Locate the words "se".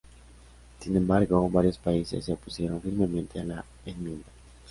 2.25-2.33